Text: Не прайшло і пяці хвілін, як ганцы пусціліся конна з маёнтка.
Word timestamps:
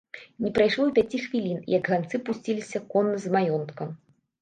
Не 0.45 0.51
прайшло 0.57 0.87
і 0.91 0.93
пяці 0.95 1.19
хвілін, 1.27 1.61
як 1.77 1.91
ганцы 1.93 2.23
пусціліся 2.31 2.85
конна 2.97 3.25
з 3.27 3.39
маёнтка. 3.41 3.83